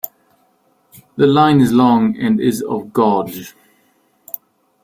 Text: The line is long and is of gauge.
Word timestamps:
The 1.15 1.27
line 1.27 1.61
is 1.61 1.71
long 1.71 2.17
and 2.19 2.41
is 2.41 2.63
of 2.63 2.91
gauge. 2.91 3.55